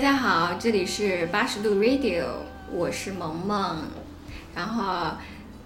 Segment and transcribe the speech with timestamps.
[0.00, 2.24] 大家好这里是八十度 Radio，
[2.72, 3.82] 我是萌萌。
[4.54, 5.14] 然后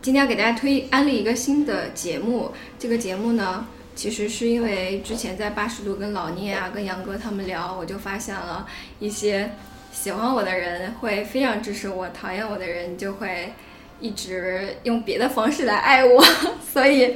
[0.02, 8.66] 今天要给大家推安利一个新的节目，这个节目呢，其实是因为之前在八十度跟老聂啊、跟杨哥他们聊，我就发现了
[8.98, 9.52] 一些
[9.92, 13.53] 喜欢我的人会非常支持我，讨厌我的人就会
[14.01, 16.20] 一直用别的方式来爱我，
[16.73, 17.14] 所以。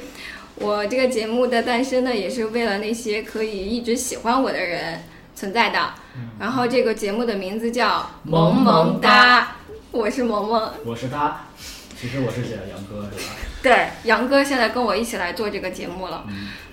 [0.60, 5.00] 我这个节目的诞生呢，也是为了那些可以一直喜欢我的人
[5.38, 5.78] 存在的。
[6.36, 9.42] 然后这个节目的名字叫《萌萌哒》，
[9.92, 11.42] 我是萌萌，我是他，
[11.96, 13.34] 其实我是杨哥，是吧？
[13.62, 16.24] 对，杨哥现在跟我一起来做这个节目了。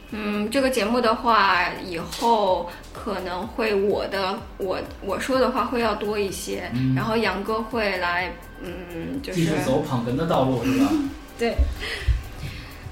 [0.09, 10.89] 嗯，这个节目的话，以后可能会我的我我说的话会要多一些，然后杨哥会来，嗯，就是继续走捧哏的道路，是吧？
[11.37, 11.55] 对。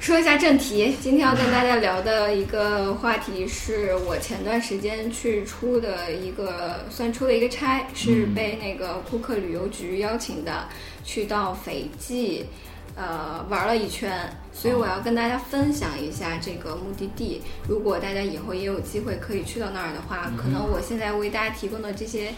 [0.04, 10.68] 说一下正题，今天要跟大家聊的一个话题是我前段时间去出的一个，算出了一个差，是被那个库克旅游局邀请的，
[11.06, 12.46] 去到斐济，
[12.98, 17.42] 呃，玩了一圈，所以我要跟大家分享一下这个目的地。
[17.66, 22.34] 如果大家以后也有机会可以去到那儿的话，可能我现在为大家提供的这些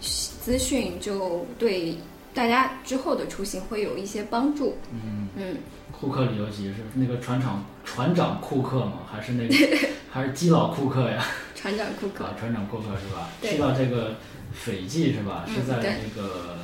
[0.00, 1.94] 资讯，就对
[2.32, 4.78] 大家之后的出行会有一些帮助。
[4.90, 5.56] 嗯嗯。
[6.00, 9.02] 库克旅游局是那个船长船长库克吗？
[9.12, 9.54] 还是那个
[10.10, 11.22] 还是基佬库克呀？
[11.54, 13.28] 船长库克啊，船长库克是吧？
[13.42, 14.14] 去到这个
[14.52, 15.44] 斐济是吧？
[15.46, 16.56] 是在那个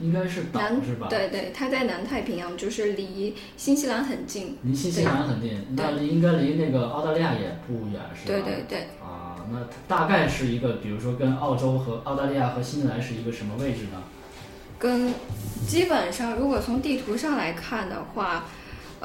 [0.00, 1.08] 应该是岛是吧？
[1.10, 4.56] 对对，它在南太平洋，就是离新西兰很近。
[4.62, 8.26] 离新西兰很近，那应该离那个澳大利亚也不远是吧？
[8.26, 8.78] 对对对。
[9.04, 14.02] 啊，那大概是一个，比如说跟澳洲和澳大利亚和新西兰是一个什么位置呢？
[14.78, 15.14] 跟
[15.66, 18.44] 基本上，如果从地图上来看的话，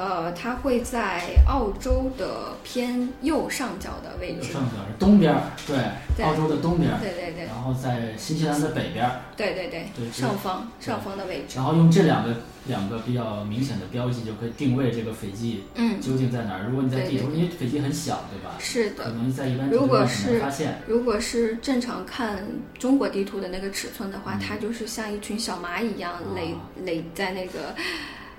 [0.00, 4.48] 呃，它会在澳洲的偏右上角的位置。
[4.48, 6.98] 右上角是东边儿，对，澳洲的东边儿。
[7.00, 7.44] 对对对。
[7.44, 9.20] 然后在新西兰的北边儿。
[9.36, 9.84] 对对对。
[9.94, 10.10] 对。
[10.10, 11.56] 上方上方的位置。
[11.56, 12.34] 然后用这两个
[12.64, 16.64] 两个比较明显的标记，就可以定位这个斐济，嗯，究竟在哪儿？
[16.66, 18.56] 如果你在地图，因为斐济很小，对吧？
[18.58, 19.04] 是的。
[19.04, 20.80] 可能在一般地图上很难发现。
[20.86, 22.42] 如果是正常看
[22.78, 26.54] 中国地图的那个尺寸的话，它就是像一群小蚂蚁一样垒
[26.86, 27.74] 垒在那个。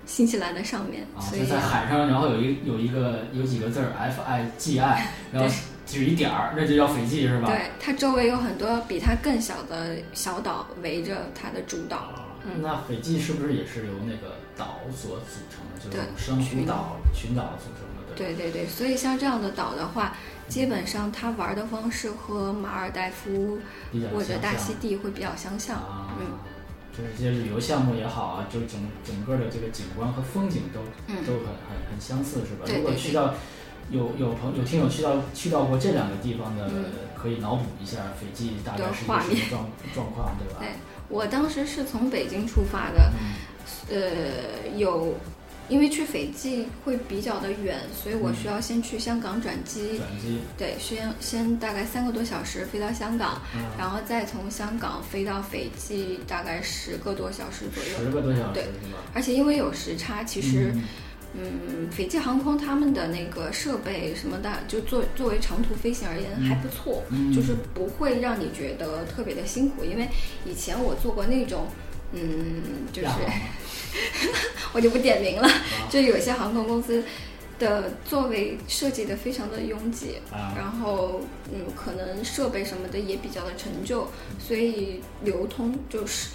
[0.05, 5.49] 新西兰的上面，所以在海上，然后有一有一个有几个字儿 F I G I， 然后
[5.85, 7.47] 举一点儿，那就叫斐济是吧？
[7.47, 12.09] 对，它周围有很多比它更小的小岛围着它的主岛。
[12.43, 15.79] 嗯，那斐济是不是也是由那个岛所组成的？
[15.85, 18.15] 就是珊瑚岛、群岛组成的？
[18.15, 20.15] 对对对，所以像这样的岛的话，
[20.47, 23.59] 基本上它玩的方式和马尔代夫
[24.13, 25.77] 或者大溪地会比较相像。
[26.19, 26.37] 嗯。
[26.95, 30.79] 就是这些旅游项目也好啊，就整整个的这个景观和风景都
[31.25, 32.65] 都很很很相似，是吧？
[32.67, 33.33] 如果去到
[33.89, 36.69] 有有朋有听友去到去到过这两个地方的，
[37.15, 40.59] 可以脑补一下斐济大概是一个什么状状况，对吧？
[40.59, 40.69] 对，
[41.09, 43.11] 我当时是从北京出发的，
[43.89, 45.15] 呃，有。
[45.69, 49.97] 因为去斐济会比较的远，所以我需要先去香港转机。
[49.97, 50.39] 转机。
[50.57, 53.41] 对，先先大概三个多小时飞到香港，
[53.77, 58.05] 然后再从香港飞到斐济，大概十个多小时左右。
[58.05, 58.65] 十个多小时，对，
[59.13, 60.73] 而且因为有时差，其实，
[61.33, 69.85] 嗯，斐济航空他们的那个设备什么的，就作作为长途飞行而言还不错，就是不会让你觉得特别的辛苦。
[69.85, 70.09] 因为
[70.45, 71.67] 以前我做过那种，
[72.13, 73.09] 嗯，就是。
[74.73, 75.49] 我就不点名了，
[75.89, 77.03] 就有些航空公司
[77.59, 80.15] 的座位设计的非常的拥挤，
[80.55, 81.19] 然后
[81.51, 84.07] 嗯，可能设备什么的也比较的陈旧，
[84.39, 86.29] 所以流通就是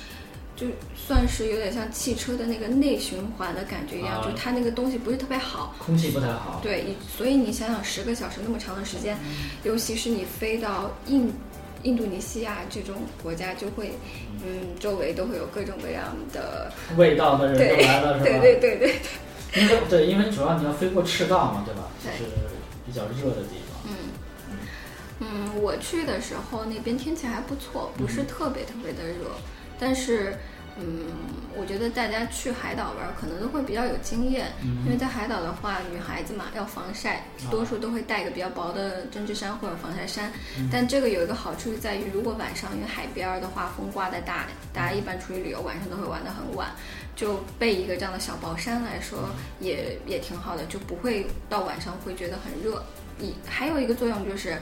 [0.54, 6.60] 就算是有点像汽车的那个内循环的感觉一样，就它那个东西不是特别好，空气不太好。
[6.62, 9.16] 对，所以你想想十个小时那么长的时间，
[9.64, 11.32] 尤其是你飞到印。
[11.86, 13.92] 印度尼西亚这种国家就会，
[14.44, 18.24] 嗯，周围都会有各种各样的 味道的人都来了，是吧？
[18.24, 19.62] 对对对对对。
[19.62, 21.88] 因为对，因为主要你要飞过赤道嘛，对吧？
[22.02, 22.32] 就是
[22.84, 23.80] 比较热的地方。
[23.88, 23.94] 嗯
[25.20, 29.30] 嗯，我去的时候那边天气还不错，不是特别特别的热，
[29.78, 30.36] 但是。
[30.78, 31.06] 嗯，
[31.56, 34.52] 我觉得大家去海岛玩可能都会比较有经验，
[34.84, 40.30] 因为在海岛的话，女孩子嘛要防晒，多数都会带一个比较薄的针织衫或者防晒衫。
[40.70, 46.68] 但这个有一个好处是在于，如果晚上因为海边儿的话风刮得大，大家一般出去旅游晚上都会玩得很晚，
[47.16, 52.84] 就备一个这样的小薄衫来说也也挺好的，就不会到晚上会觉得很热。
[53.18, 54.58] 一还有一个作用就是，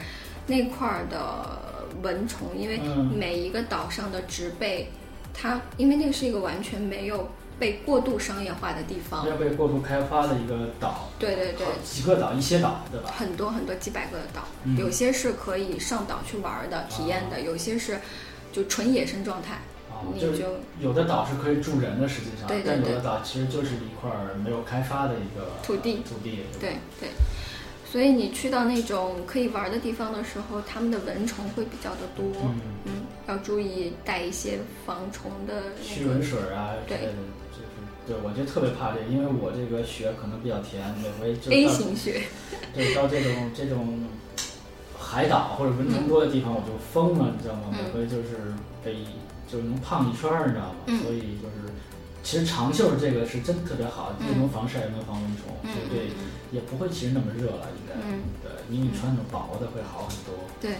[0.46, 1.58] 那块儿的
[2.02, 2.78] 蚊虫，因为
[3.12, 4.88] 每一个岛上的植被。
[5.34, 7.28] 它因为那个是一个完全没有
[7.58, 11.10] 被过度商业化的地方，要被过度开发的一个岛。
[11.18, 13.12] 对对对，几个岛，一些岛，对吧？
[13.16, 14.44] 很多很多几百个岛，
[14.78, 18.00] 有些是可以上岛去玩的、体验的，有些是
[18.52, 19.58] 就纯野生状态。
[20.12, 20.26] 你就
[20.80, 24.10] 有的岛是可以住人的，实际上对，但有的岛其实就是一块
[24.44, 26.02] 没有开发的一个土地。
[26.06, 27.08] 土地，对对。
[27.94, 32.26] 所以你去到那种可以玩的地方的时候，他们的蚊虫会比较的多，
[32.86, 37.14] 嗯，要注意带一些防虫的驱蚊水啊，对，就是
[38.04, 42.22] 对，我就特别怕这，因为我这个血可能比较甜，每回就 A 型血，
[42.74, 44.02] 对，到这种这种
[44.98, 47.70] 海岛或者蚊虫多的地方，我就疯了，你知道吗？
[47.70, 48.52] 每回就是
[48.84, 48.96] 被
[49.46, 51.00] 就是能胖一圈儿，你知道吗？
[51.04, 51.72] 所以就是。
[52.24, 56.08] 其实长袖这个是真特别好，又能防晒又能防蚊虫，对，
[56.50, 57.94] 也不会其实那么热了，应该，
[58.42, 60.34] 对，因为你穿那种薄的会好很多。
[60.60, 60.76] 对，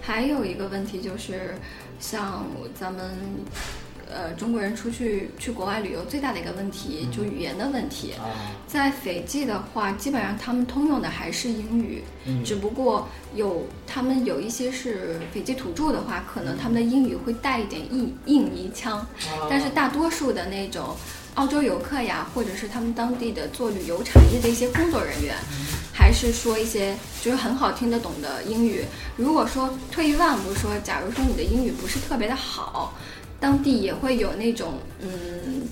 [0.00, 1.56] 还有一个问题就是，
[1.98, 2.46] 像
[2.78, 3.10] 咱们。
[4.12, 8.14] 呃，中国人出去去国外旅游最大的一个问题就语言的问题。
[8.66, 12.02] 在斐济的话，基本上他们通用的还是英语，
[12.44, 19.06] 只不过有他们有一些是斐济土著的话，可能他们的英语会带一点印印尼腔。
[19.48, 20.96] 但是大多数的那种
[21.34, 25.34] 澳洲游客呀，或者是他们当地的做旅游产业的一些工作人员，
[25.92, 28.84] 还是说一些就是很好听得懂的英语。
[29.16, 32.94] 如果说退一万步说，假如说你的英语不是特别的好。
[33.40, 35.62] 当地也会有那种嗯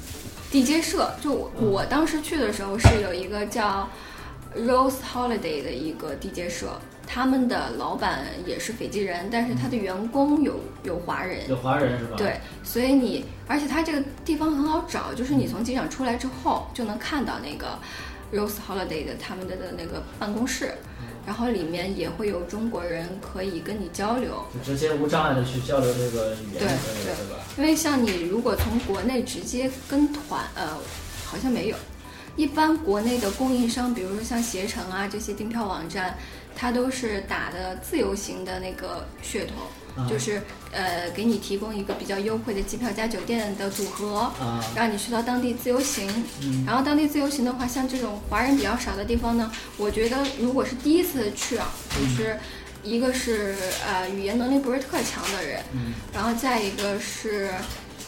[0.50, 3.88] 地接社，就我我当时去的时候是有一个叫
[4.56, 12.16] Rose Holiday 的一个地接社，他们的老板也是斐济人，但是他的员工有有华人，有华人是吧？
[12.16, 17.78] 对，所以你而且他这个地方很好找，就是你从机场出来之后就能看到那个
[18.32, 20.72] Rose Holiday 的他们的的那个办公室。
[21.28, 27.44] 然后里面也会有中国人可以跟你交流，就直接无障碍的去交流这个语言，对对对吧？
[27.58, 30.68] 因为像你如果从国内直接跟团，呃，
[31.26, 31.76] 好像没有。
[32.36, 36.16] 一般国内的供应商，比如说像携程啊这些订票网站，
[36.56, 39.52] 它都是打的自由行的那个噱头。
[40.08, 44.30] 就是呃，给你提供一个比较优惠的机票加酒店的组合，
[44.74, 46.06] 让你去到当地自由行。
[46.66, 52.38] 然后当地自由行的话，像这种华人比较少的地方呢，我觉得如果是第一次去啊，就是
[52.82, 53.56] 一个是
[53.86, 55.62] 呃语言能力不是特强的人，
[56.12, 57.50] 然后再一个是。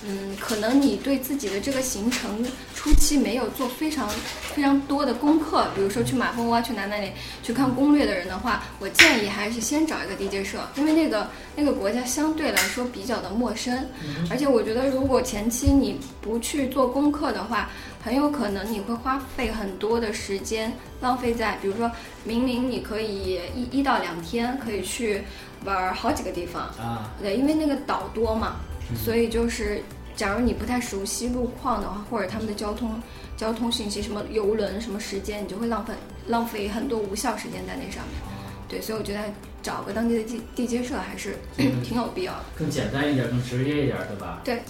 [0.02, 2.43] 嗯，可能你对自己的这个行程
[2.75, 4.08] 初期没有做非常
[4.55, 7.12] 非常多的功课，比如说去马蜂窝去哪哪里
[7.43, 13.87] 去看攻略的人的话，我建议还是先找一个地接社，因为那个那个国家相对来说比较的陌生，
[14.31, 17.69] 而且我觉得如果前期你不去做功课的话，
[18.03, 20.73] 很有可能你会花费很多的时间
[21.03, 21.91] 浪费在，比如说
[22.25, 25.23] 明明你可以一一到两天可以去
[25.67, 28.56] 玩好几个地方啊，对，因为那个岛多嘛。
[28.96, 29.82] 所以就是，
[30.16, 33.00] 假如你不太熟悉路况的话，或者他们的交通
[33.37, 35.94] 交通信息，什么游轮什么时间，你就会浪费
[36.26, 38.20] 浪费很多无效时间在那上面。
[38.69, 39.20] 对，所以我觉得
[39.62, 41.36] 找个当地的地地接社还是
[41.82, 42.44] 挺有必要的。
[42.56, 44.41] 更简单一点，更直接一点，对吧？
[44.44, 44.62] 对。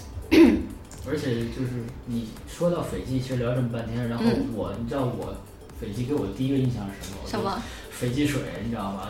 [1.07, 5.35] 而且就是你说到斐济，其实聊这么半天，然后我，你知道我
[5.79, 7.27] 斐济给我的第一个印象是什么？
[7.27, 7.61] 什么？
[7.89, 9.09] 斐济水，你知道吗？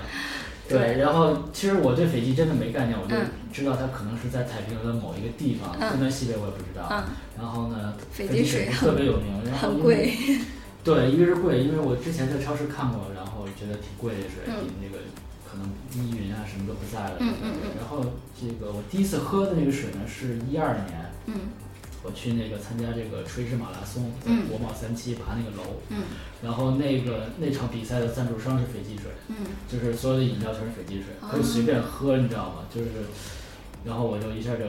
[0.71, 3.15] 对，然后其实我对斐济真的没概念，我就
[3.51, 7.03] 知道它可能是在太平洋的某一个地方，东南西北我也不知道。
[7.37, 10.13] 然后呢，斐济水特别有名，然后很贵。
[10.83, 15.03] 对，一个是贵，因为我之前在超市看过，然后觉得挺贵的水，比那个
[15.45, 17.17] 可能依云啊什么都不在了。
[17.19, 17.69] 嗯嗯嗯。
[17.77, 18.03] 然后
[18.39, 21.11] 这个我第一次喝的那个水呢，是一二年。
[21.27, 21.33] 嗯。
[22.03, 26.03] 我去那个参加这个垂直马拉松，在国贸三期爬那个楼，嗯，
[26.41, 29.35] 然后那个那场比赛的赞助商是斐济水，嗯，
[29.67, 32.65] 就是所有的饮料全是斐济水，可以随便喝，你知道吗？
[32.73, 32.89] 就是，
[33.85, 34.65] 然后我就一下就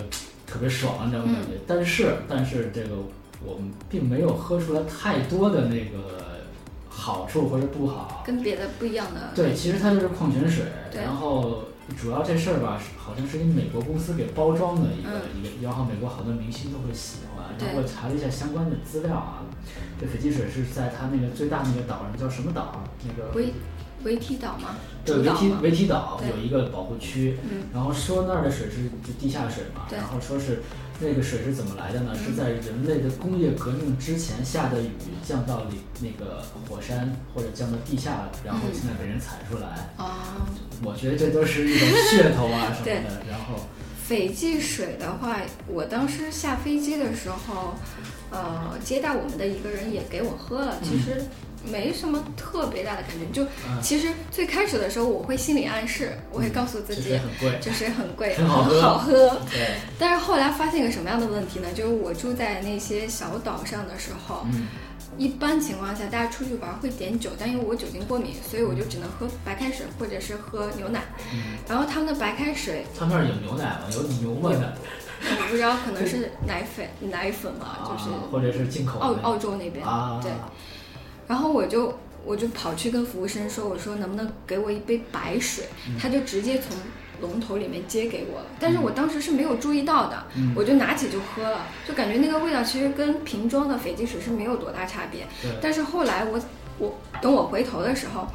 [0.46, 1.52] 特别爽，那种感觉。
[1.66, 2.96] 但是，但是这个
[3.42, 6.44] 我们并没有喝出来太多的那个
[6.90, 9.32] 好处或者不好，跟别的不一样的。
[9.34, 11.64] 对，其实它就是矿泉水，然后。
[11.94, 17.46] 主要这事儿吧，好像是一美国公司给包装的一个一个，然后美国好多明星都会喜欢。
[17.58, 19.42] 然后我查了一下相关的资料啊，
[20.00, 22.84] 这斐济水是在它那个最大那个岛上，叫什么岛啊？
[23.06, 23.52] 那个维
[24.04, 24.76] 维提岛吗？
[25.04, 27.36] 对，维提维提岛有一个保护区，
[27.72, 30.62] 然后说那儿的水是就地下水嘛，然后说是。
[31.02, 32.14] 那个水是怎么来的呢？
[32.14, 34.90] 是在人类的工业革命之前下的雨
[35.26, 39.90] 降到里那个火山或者降到地下，然后现在被人采出来。
[39.96, 40.46] 啊，
[40.84, 43.22] 我觉得这都是一种噱头啊什么的。
[43.28, 43.66] 然后，
[44.06, 47.74] 斐济水的话，我当时下飞机的时候，
[48.30, 50.78] 呃，接待我们的一个人也给我喝了。
[50.82, 51.22] 其实。
[51.70, 53.46] 没什么特别大的感觉，就
[53.80, 57.18] 其实最开始的时候，我会心理暗示，我会告诉自己，
[57.60, 58.64] 这水很贵， 很好
[58.98, 59.38] 喝。
[59.50, 59.74] 对。
[59.98, 61.68] 但是后来发现一个什么样的问题呢？
[61.74, 64.46] 就是我住在那些小岛上的时候，
[65.18, 71.02] 一般情况下，大家出去玩会点酒，但因为我酒精过敏，所以我就只能喝白开水或者是喝牛奶。
[71.68, 73.80] 然后他们的白开水，他们那儿有牛奶吗？
[73.92, 74.50] 有牛吗？
[75.24, 79.84] 我不知道，可能是 奶粉奶粉吧，就是或者是进口澳澳洲那边
[80.22, 80.32] 对。
[81.32, 85.64] 然后我就我就跑去跟服务生说，我说能不能给我一杯白水？
[85.98, 86.76] 他就直接从。
[87.20, 90.24] 龙头里面接给我了，但是我当时是没有注意到的，
[90.56, 95.24] 我就拿起就喝了，就感觉那个味道其实跟瓶装的斐济水是没有多大差别。
[95.60, 96.40] 但是后来我
[96.78, 98.26] 我等我回头的时候，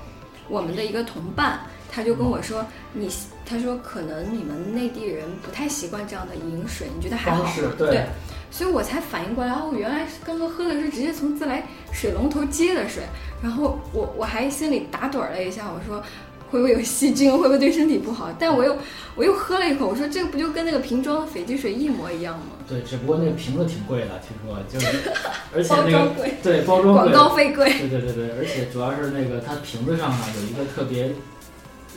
[0.47, 1.59] 我们的一个同伴
[1.91, 3.09] 他就跟我说，你
[3.45, 7.51] 他说可能你们内地人不太习惯这样的饮水，你觉得还好吗？
[7.77, 8.05] 对，
[8.51, 13.03] 所以我才反应过来，哦，原来刚刚喝的是直接从自来水龙头接的水，
[13.41, 16.03] 然后我我还心里打盹了一下，我说。
[16.49, 17.29] 会不会有细菌？
[17.29, 18.33] 会不会对身体不好？
[18.39, 18.73] 但我又
[19.17, 22.45] 我又喝了一口，我说这个不就跟那个瓶装的斐济水一模一样吗？
[22.69, 25.11] 对，只不过那个瓶子挺贵的，听说就是，
[25.53, 27.65] 而且那个对 包装贵广告费贵。
[27.79, 31.11] 对对对对，而且主要是那个它瓶子上呢有一个特别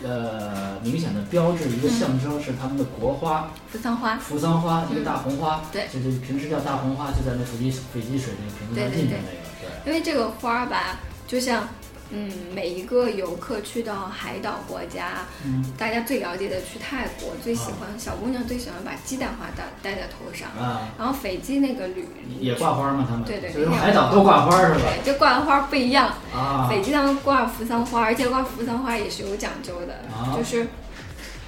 [0.05, 9.91] 呃明显的标志，一个象征是他们的国花扶桑花，扶桑花一个大红花，对，就是平时叫大红花，就在那斐济斐济水那个瓶子上印的那个，对。
[9.91, 11.69] 因为这个花吧，就像。
[12.13, 20.89] 嗯，每一个游客去到海岛国家，嗯，大家最了解的去泰国，最喜欢小姑娘最喜欢把鸡蛋花戴戴在头上啊。
[20.99, 22.09] 然后斐济那个旅
[22.41, 23.07] 也挂花吗？
[23.09, 24.81] 他们对对，就是海岛都挂花是吧？
[25.05, 26.67] 对，就挂的花不一样啊。
[26.69, 30.03] 斐济他们挂扶桑花，而且挂扶桑花也是有讲究的，
[30.37, 30.67] 就是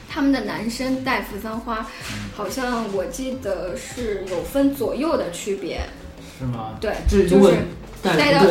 [0.09, 1.85] 他们的男生戴扶桑花，
[2.37, 5.81] 好像我记得是有分左右的区别，
[6.38, 6.76] 是吗？
[6.81, 7.57] 对，就是
[8.00, 8.47] 戴到。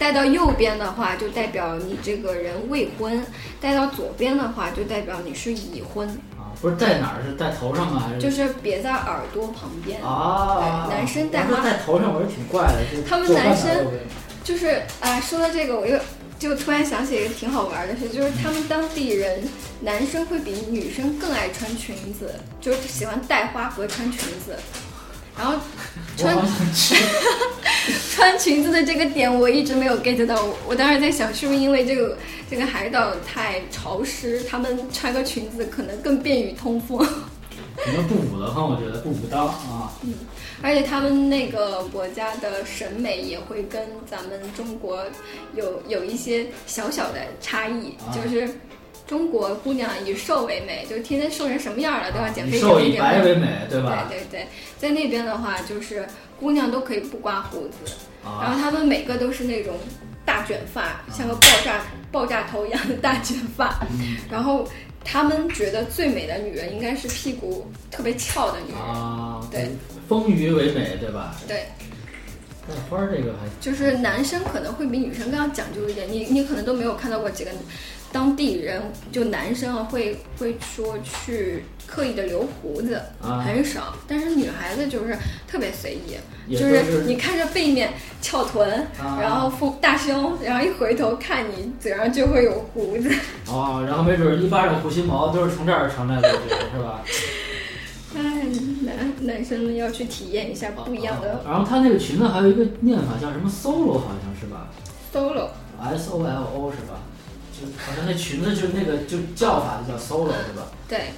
[0.00, 3.20] 带到右边的话，就代表你这个人未婚；
[3.60, 6.08] 带到左边的话，就代表你是已婚。
[6.38, 7.22] 啊，不是戴哪儿？
[7.22, 8.04] 是戴头上吗？
[8.08, 8.18] 还是？
[8.18, 10.88] 就是别在耳朵旁边啊。
[10.88, 12.78] 男生戴花戴头上，我是挺怪的。
[13.06, 13.86] 他们男生
[14.42, 15.98] 就是啊，说到这个，我又
[16.38, 19.46] 就突然想起一个挺好玩的事，就是他们当地人
[19.82, 24.56] 男生会比女生更爱穿裙子，就是喜欢戴花和穿裙子。
[25.40, 25.54] 然后
[26.18, 26.36] 穿
[28.12, 32.18] 穿裙子的这个点我一直没有 get 到，我当时在想是不是因为这个
[32.50, 36.98] 这个海岛太潮湿，他们穿个裙子可能更便于通风。
[37.76, 39.90] 可能不武的慌，我觉得不武当啊。
[40.02, 40.12] 嗯，
[40.60, 45.02] 而且他们那个国家的审美也会跟咱们中国
[45.54, 48.46] 有有一些小小的差异，就是。
[49.10, 54.06] 中国姑娘以瘦为美，就天天瘦成什么样了都要减肥减瘦以白为美，对吧？
[54.08, 54.46] 对对对，
[54.78, 56.06] 在那边的话，就是
[56.38, 59.74] 姑娘都可以不刮胡子，然后她们每个都是那种
[60.24, 63.84] 大卷发，像个爆炸爆炸头一样的大卷发，
[64.30, 64.64] 然后
[65.04, 69.68] 她们觉得最美的女人应该是屁股特别翘的女人，啊，对，
[70.08, 71.34] 丰腴为美，对吧？
[71.48, 71.64] 对。
[72.70, 77.50] 戴花这个还就是男生可能会比女生更要讲究一点，你你可能都没有看到过几个。
[78.12, 83.94] 当地人就男生啊，会会说去刻意的留胡子，很少。
[84.08, 93.08] 但是女孩子就是特别随意，就是你看着背面翘臀，然后丰大胸，然后一回头看你嘴上就会有胡子。
[93.46, 96.28] 哦，然后没准一巴掌胡须毛都是从这儿传来的，
[96.72, 97.02] 是吧？
[98.16, 98.42] 哎，
[99.00, 101.42] 男男生们要去体验一下不一样的。
[101.46, 104.68] 然后他那个裙子还有一个念法叫什么 solo，好像是吧
[105.12, 107.00] ？solo，s o l o 是吧？
[107.58, 110.70] 就好像那裙子就是那个就叫法就叫 solo 对吧？
[110.88, 111.12] 对，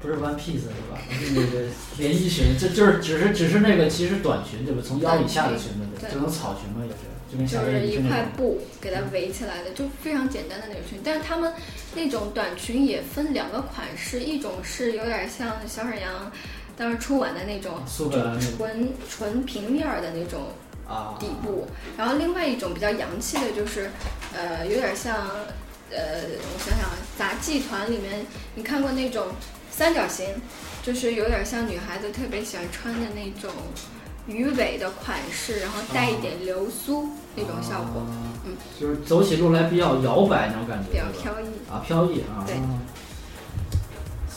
[0.00, 0.98] 不是 one piece 是吧？
[1.08, 1.66] 那个
[1.98, 4.82] 连衣裙， 这就是只是只是那个其实短裙对吧？
[4.84, 6.98] 从腰以下的裙子，这种草裙嘛也是，
[7.32, 11.00] 就跟就是一块布给它围起来的，就非常简单的那种裙。
[11.02, 11.52] 但是他们
[11.96, 16.30] 那种短裙也分两个款式，一种是有点像小沈阳
[16.76, 17.72] 当时春晚的那种
[18.56, 20.48] 纯纯平面的那种。
[20.86, 21.66] 啊，底部，
[21.96, 23.90] 然后另外一种比较洋气的，就是，
[24.34, 25.16] 呃，有点像，
[25.90, 25.96] 呃，
[26.52, 29.28] 我想想，杂技团里面你看过那种
[29.70, 30.26] 三角形，
[30.82, 33.50] 就是有点像女孩子特别喜欢穿的那种
[34.26, 38.02] 鱼尾的款式，然后带一点流苏那种效果，
[38.44, 42.56] 嗯，就是走起路来比较摇摆那种感觉，比较飘逸啊，飘逸啊，对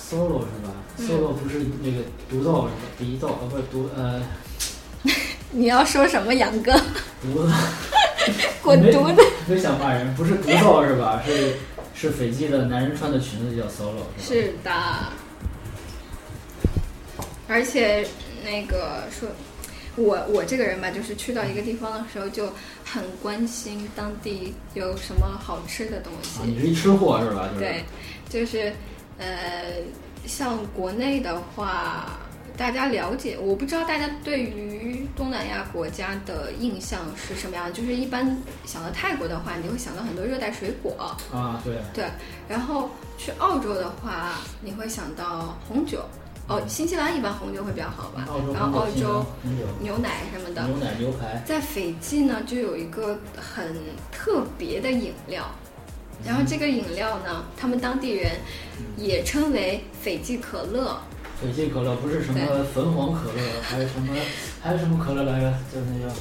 [0.10, 1.98] ，solo 是吧？solo 不是那个
[2.30, 2.82] 独奏是吧？
[2.98, 4.22] 独奏呃不是独呃。
[5.52, 6.74] 你要说什么，杨哥？
[7.22, 7.54] 独子，
[8.62, 9.22] 滚犊子！
[9.48, 11.24] 别想骂人，不是独奏是吧？
[11.26, 11.54] 是
[11.96, 14.72] 是斐济的男人穿的裙子叫 solo 是是的。
[17.48, 18.06] 而且
[18.44, 19.30] 那个说，
[19.96, 22.52] 我我这个人吧，就是去到一个地方的时候就
[22.84, 26.42] 很关心当地有什么好吃的东西。
[26.46, 27.48] 你是一吃货是吧？
[27.58, 27.86] 对，
[28.28, 28.74] 就是
[29.18, 29.84] 呃，
[30.26, 32.06] 像国内的话。
[32.58, 37.72] 大家了解，我不知道大家对于东南亚国家的印象是什么样。
[37.72, 42.06] 就是一般想到泰国的话，你会想到很多热带水果啊，对对。
[42.50, 46.04] 然后去澳洲的话，你会想到红酒。
[46.48, 48.26] 哦，新西兰一般红酒会比较好吧？
[48.52, 49.24] 然后澳洲
[49.80, 51.40] 牛奶什么的，牛奶牛排。
[51.46, 53.76] 在斐济呢，就有一个很
[54.12, 55.46] 特别的饮料，
[56.26, 58.32] 然后这个饮料呢，他们当地人
[58.98, 61.00] 也称为斐济可乐。
[61.42, 62.40] 斐济可乐不是什么
[62.74, 64.16] 汾黄可乐，还有什么
[64.62, 65.54] 还有什么可乐来着？
[65.72, 66.14] 就是那叫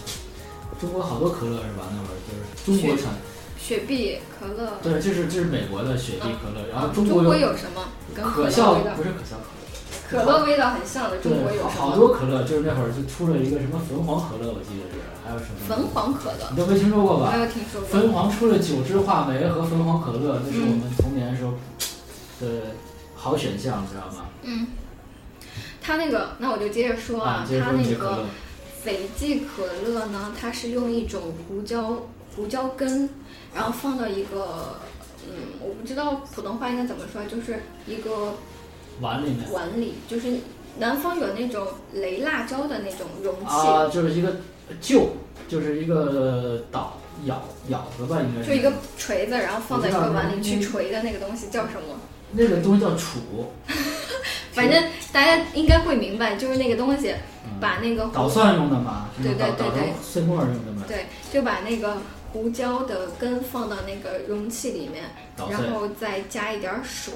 [0.79, 1.89] 中国好多可乐是吧？
[1.91, 3.15] 那会儿就是中国产
[3.59, 4.79] 雪碧可乐。
[4.83, 7.89] 对，这是这是美国的雪碧可乐，然后中国有什么？
[8.15, 9.76] 可笑不是可笑可乐。
[10.09, 17.33] 可乐味道很像的，中国有好多可乐，就是那会儿就出了一个什么汾黄可乐，我记得是，还有什么汾黄可乐，你都没听说过吧？
[17.35, 17.91] 没有听说过。
[17.91, 21.55] 汾黄出了九支话梅和汾黄可乐，那是我们童年时候
[22.41, 22.47] 的
[23.17, 24.27] 好选项，知道吗？
[24.43, 24.69] 嗯。
[25.83, 28.25] 它那个，那我就接着说啊，它那个
[28.83, 33.11] 斐济可乐呢，它是用一种胡椒胡椒根，
[33.55, 34.79] 然后放到一个，
[35.27, 38.35] 嗯，我不知道普通话应该怎么说，就是一个。
[39.01, 40.39] 碗里面，碗里就是
[40.79, 44.37] 南方有那种擂辣椒的那种容器啊，就是一个
[44.83, 45.09] 臼，
[45.49, 48.49] 就是一个捣舀舀子吧，应该是。
[48.49, 51.99] 就一个锤子，然后放在一个碗里去锤的那个东西叫什么？
[52.33, 53.19] 那个东西叫杵。
[54.53, 57.15] 反正大家应该会明白，就是那个东西，
[57.61, 60.85] 把那个捣蒜用的嘛，对对对对，碎末用的嘛。
[60.89, 61.99] 对，就把那个。
[62.33, 65.05] 胡椒的根放到那个容器里面，
[65.51, 67.13] 然后再加一点水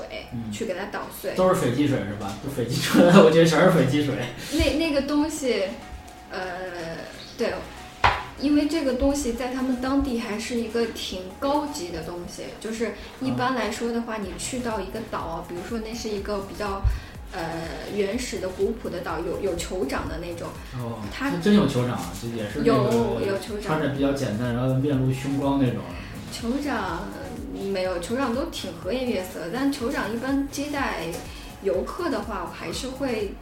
[0.52, 1.33] 去给它捣碎。
[1.35, 2.33] 都是斐济水是吧？
[2.44, 4.14] 都斐济出来的， 我觉得全是斐济水。
[4.53, 5.64] 那那个东西，
[6.31, 6.40] 呃，
[7.37, 7.53] 对，
[8.40, 12.44] 因为这个东西在他们当地还是一个挺高级的东西。
[12.61, 16.83] 就是一般来说的话，你去到一个岛，比如说那是一个比较。
[17.33, 17.40] 呃，
[17.95, 25.79] 原始的古朴的岛有有酋长的那种，哦，他真有酋长啊，就也是有有酋长，穿着比较简单，然后面露凶光那种。
[26.33, 27.09] 酋长
[27.73, 31.05] 没有，酋长都挺和颜悦色，但酋长一般接待
[31.62, 33.33] 游客的话，我还是会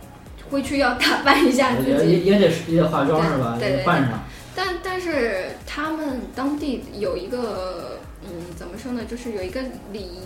[0.51, 3.57] 会去要打扮一下自己，也也得也得化妆是吧？
[3.59, 4.23] 对对扮上。
[4.55, 9.03] 但但是他们当地有一个，嗯，怎么说呢？
[9.09, 10.19] 就是有一个礼仪。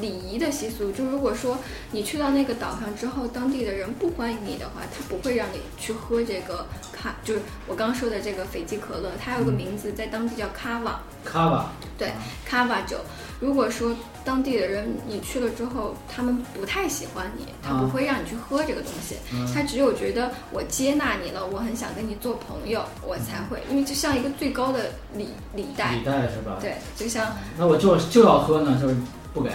[0.00, 1.56] 礼仪的习俗，就如果说
[1.92, 11.00] 你去到那个岛上之后，当地的人不欢迎你的话，他不会让你去喝这个卡，就是我刚说的这个斐济可乐，它有个名字，在当地叫卡瓦。
[11.24, 11.70] 卡瓦。
[11.96, 12.12] 对，
[12.44, 12.96] 卡瓦酒。
[13.40, 19.16] 如果说当地的人你去了之后，他们不太喜欢你，他不会让你去喝这个东西，
[19.54, 25.94] 他只有觉得我接纳你了，我很想跟你做朋友，我才会，因为就像一个最高的礼礼待。
[25.94, 26.58] 礼待是吧？
[26.60, 27.32] 对，就像。
[27.58, 28.96] 那我就就要喝呢，就是
[29.32, 29.50] 不给。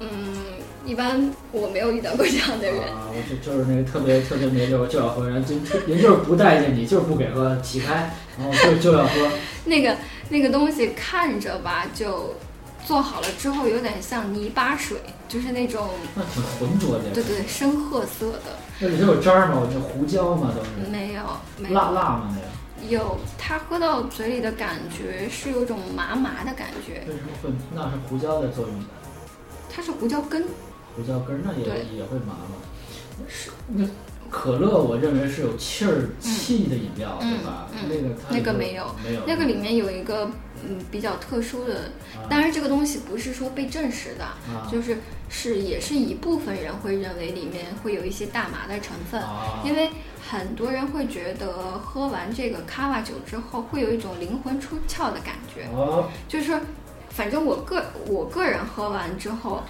[0.00, 0.08] 嗯，
[0.86, 5.54] 一般我没有遇到过这样的人啊，我就就是那个特别特别没溜，就要喝，人就
[5.86, 9.10] 人就是不待见你，就是不给喝，起开，然后就就要喝。
[9.66, 9.96] 那个
[10.30, 12.34] 那个东西看着吧，就
[12.86, 14.96] 做好了之后有点像泥巴水，
[15.28, 18.58] 就是那种那挺浑浊的，对对，深褐色的。
[18.78, 19.60] 那里头有渣儿吗？
[19.60, 20.50] 我这胡椒吗？
[20.56, 21.22] 都是没有，
[21.74, 22.34] 辣辣吗？
[22.34, 27.04] 那个有，它喝到嘴里的感觉是有种麻麻的感觉。
[27.06, 27.50] 为什么会？
[27.74, 28.82] 那是胡椒的作用。
[29.72, 30.44] 它是胡椒根，
[30.96, 31.64] 胡椒根那也
[31.96, 32.56] 也会麻吗？
[33.28, 33.86] 是那
[34.30, 37.68] 可乐，我认为是有气儿气的饮料，对吧？
[37.88, 40.30] 那个那个没有，没有，那个里面有一个
[40.64, 41.90] 嗯比较特殊的，
[42.28, 44.26] 当然这个东西不是说被证实的，
[44.70, 49.22] 就是是也是一部分人会认为里面会有一些大麻的成分，
[49.64, 49.90] 因为
[50.30, 55.68] 很多人会觉得喝完这个卡瓦酒之后会有一种灵魂出窍的感觉，
[56.28, 56.58] 就是。
[57.20, 59.62] 反正我个我个人喝完之后，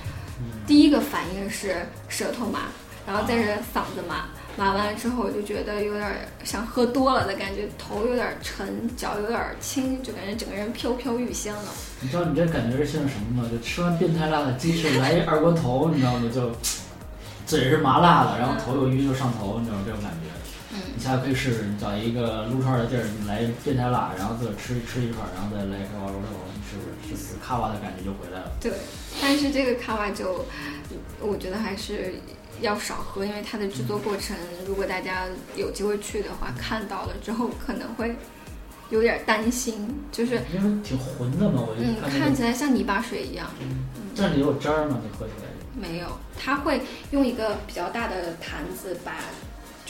[0.69, 2.61] 第一个反应是舌头麻，
[3.05, 11.65] 然后再是嗓子麻，麻完之后我就觉得有点像喝多了的感觉，头有点沉，脚有点轻，就感觉整个人飘飘欲仙了。
[12.01, 13.49] 你知道你这感觉是像什么吗？
[13.51, 16.31] 就吃完变态辣的鸡翅来一二锅头，你知道吗？
[16.33, 16.53] 就
[17.49, 20.31] 嘴是麻辣的，然后头又晕又上头，你知道这种感觉。
[21.01, 28.53] 你下次可以试试，你找一个撸串的地儿，你来变态辣，然后自个吃吃一串，然后再来一块二锅头，你试试，是卡瓦的感觉就回来了。
[28.61, 28.71] 对，
[29.19, 30.45] 但是这个卡瓦就，
[31.19, 32.17] 我觉得还是
[32.61, 34.37] 要少喝，因为它的制作过程，
[34.67, 35.25] 如果大家
[35.57, 38.15] 有机会去的话，看到了之后可能会
[38.91, 43.51] 有点担心，就是因为挺浑的嘛，我嗯，看起来像泥巴水一样。
[43.59, 45.01] 嗯，这里有汁儿吗？
[45.03, 45.49] 你喝起来？
[45.81, 46.09] 没有，
[46.39, 46.83] 他会
[47.13, 49.15] 用一个比较大的坛子把。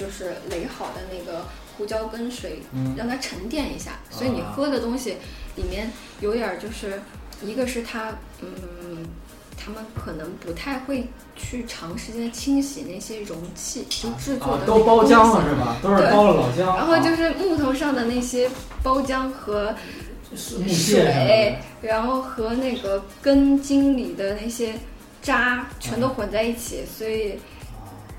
[0.01, 1.45] 就是擂好的那个
[1.77, 2.63] 胡椒跟水，
[2.97, 5.17] 让它沉淀一下，所以你喝的东西
[5.57, 7.03] 里面有点儿，就是
[7.45, 9.05] 一个是它，嗯，
[9.59, 15.77] 他们可能不太会去长时间清洗那些容器，就制作的都包浆了是吧？
[15.83, 16.77] 都是包了老浆。
[16.79, 18.49] 然后就是木头上的那些
[18.83, 19.75] 包浆和
[20.35, 24.73] 水，然后和那个根茎里的那些
[25.21, 27.39] 渣全都混在一起，所以。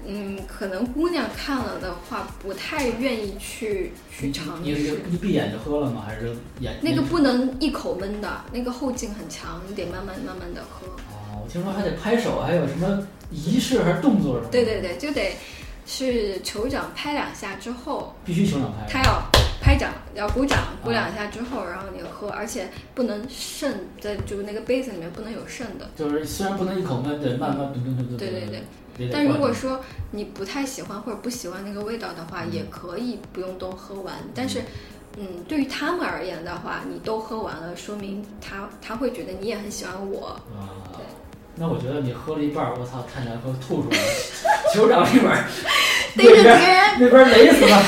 [0.05, 4.61] 嗯，可能姑娘看了的话，不太愿意去去尝试。
[4.63, 6.03] 你你闭眼就喝了吗？
[6.05, 6.77] 还是眼？
[6.81, 10.87] 那个不能一口闷的，那个后劲很强，你得慢慢慢慢的喝。
[11.11, 14.49] 哦，我听说还得拍手，还有什么仪式还是动作什么？
[14.51, 15.35] 对对对，就得
[15.85, 18.87] 是酋长拍两下之后，必须酋长拍。
[18.89, 19.21] 他要
[19.71, 25.89] 拍掌，要鼓掌，鼓两下之后，然后你喝，而且不能剩在就是那个杯子里面不能有剩的。
[25.95, 27.73] 就是虽然不能一口闷，得慢慢。
[28.17, 29.09] 对对对。
[29.09, 29.79] 但如果说
[30.11, 34.15] 你不太喜欢或者不喜欢那个味道的话，也可以不用都喝完。
[34.35, 34.61] 但是，
[35.17, 40.37] 嗯，对于他们而言的话，你都喝完了，说明他他会觉得你也很喜欢我。
[40.53, 40.67] 啊，
[41.55, 44.03] 那我觉得你喝了一半，我操，看起来快吐出来了。
[44.75, 45.45] 酋长那边，
[46.15, 47.81] 那边那边雷死了。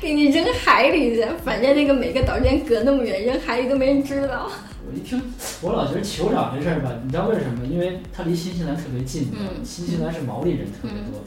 [0.00, 4.50] 给你扔海里去，反正那个每个岛之间隔那么远，扔海里都没人知道。
[4.86, 5.22] 我一听，
[5.60, 7.66] 我老觉得酋长这事儿吧，你知道为什么？
[7.66, 9.28] 因为它离新西兰特别近，
[9.62, 11.22] 新西兰是毛利人特别多。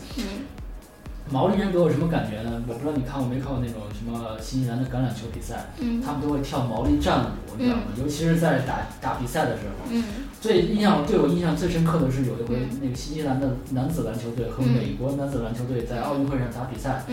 [1.31, 2.61] 毛利人给我什么感觉呢？
[2.67, 5.73] 我不知道你看过没看过那种什么新西兰的橄榄球比赛，
[6.05, 7.83] 他们都会跳毛利战舞，你知道吗？
[7.97, 9.97] 尤其是在打打比赛的时候。
[10.41, 17.05] 最印象对我印象最深刻的是有一回那个新西兰的男子篮球队和美国男子篮球队在奥运会上打比赛，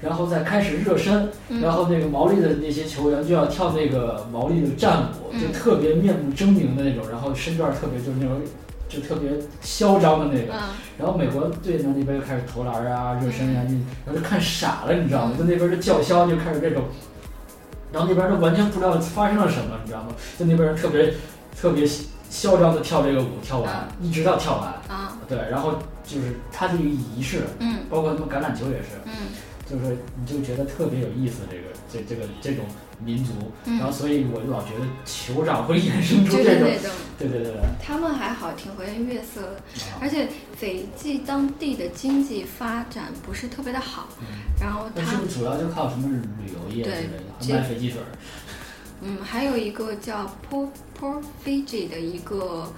[0.00, 1.28] 然后在开始热身，
[1.60, 8.40] 然后那个毛利的那些球员就要跳那个毛利的战舞，就特别面目狰狞的那种，然后身段特别就是那种
[8.88, 10.52] 就特别嚣张的那个，
[10.98, 13.62] 然后美国队呢那边就开始投篮啊热身啊，
[14.04, 15.34] 然后就看傻了，你知道吗？
[15.38, 16.84] 就那边就叫嚣就开始这种，
[17.92, 20.08] 然后那边都完全不知道发生了什么，你知道吗？
[20.38, 21.14] 就那边人特别
[21.60, 21.88] 特别。
[22.28, 29.12] 嚣张的跳这个舞，跳完一直到跳完啊，对，然后就是他这个仪式，嗯，包括他们橄榄球也是，嗯，
[29.68, 32.64] 就是你就觉得特别有意思，这个这这个这种
[33.04, 33.32] 民族，
[33.64, 36.70] 然后所以我就老觉得酋长会衍生出这种，
[37.18, 39.60] 对对对对，他们还好，挺和颜悦色的，
[40.00, 44.08] 而且斐济当地的经济发展不是特别的好，
[44.60, 48.00] 然后他是不是主要就靠什么旅游业之类的，卖斐济水？
[49.02, 50.66] 嗯，还有一个叫 Po
[50.98, 52.72] Po Fiji 的一个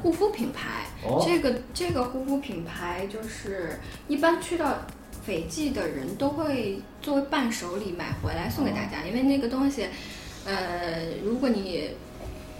[0.00, 0.86] 护肤品牌，
[1.26, 4.86] 这个这个护肤品牌就是一般去到
[5.26, 9.86] 斐济的人都会作为伴手礼买回来送给大家，因为那个东西，
[10.44, 11.90] 呃，如果你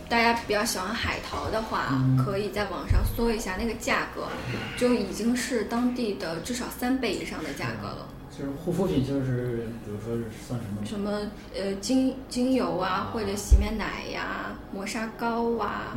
[0.09, 4.29] 大家比较喜欢海淘的话，可以在网上搜一下，那个价格
[4.77, 8.09] 就已经是当地的至少三倍以上的价格了。
[8.37, 10.85] 就是护肤品，就是比如说是算什么？
[10.85, 15.97] 什么呃精精油啊，或者洗面奶呀、磨砂膏啊，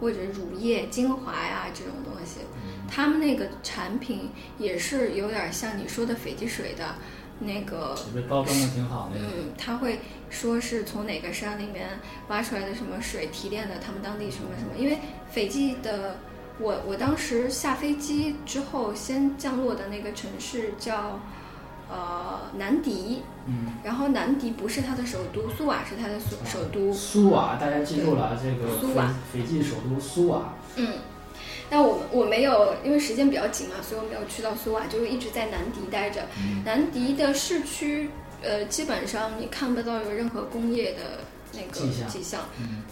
[0.00, 2.07] 或者乳液、精华呀这种东西，
[2.90, 6.94] 他们那个产品也是有点像你说的斐济水的
[7.40, 7.94] 那个。
[8.28, 9.20] 包装的挺好的。
[9.20, 14.76] 嗯，他会说是从哪个山里面挖出来的什么水提炼的，他们当地什么什么？
[14.76, 14.98] 因为
[15.30, 16.16] 斐济的，
[16.58, 21.20] 我我当时下飞机之后先降落的那个城市叫。
[21.90, 26.92] 呃，南迪，嗯，然后南迪不是它的首都，苏瓦是它的首首都。
[26.92, 30.52] 苏瓦，大家记住了，这个苏瓦，斐济首都苏瓦。
[30.76, 30.86] 嗯，
[31.70, 36.26] 但我我没有，因为时间比较紧嘛，所以我没有去到苏瓦，就一直在南迪待着。
[36.64, 38.10] 南迪的市区，
[38.42, 41.20] 呃，基本上你看不到有任何工业的
[41.52, 42.48] 那个迹象，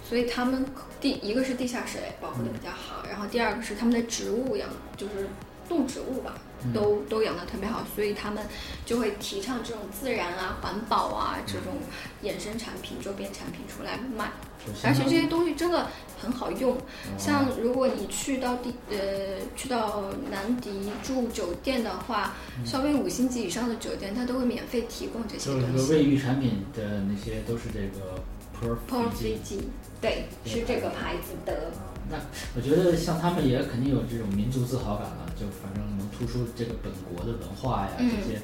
[0.06, 0.64] 所以他们
[1.00, 5.28] 地一个是地下水保护的比较好，然后第二个是他们的植物养，就是
[5.68, 6.34] 动植物吧。
[6.72, 8.44] 都都养的特别好，所以他们
[8.84, 11.74] 就会提倡这种自然啊、环保啊这种
[12.22, 14.30] 衍生产品、周边产品出来卖，
[14.84, 15.86] 而且这些东西真的
[16.20, 16.76] 很好用。
[17.18, 18.96] 像如果你去到地呃
[19.56, 25.72] 去到南迪住酒店的话，稍微五星级以上的酒店，它都会免费提供这些东西。
[25.72, 28.22] 就是卫浴产品的那些都是这个
[28.60, 29.60] Perfect，
[30.00, 31.70] 对，是这个牌子的。
[32.56, 38.40] 那我觉得像他们也肯定有这种民族自豪感了，就反正能突出这个本国的文化呀，这些